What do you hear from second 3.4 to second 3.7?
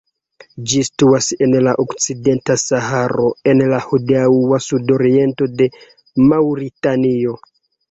en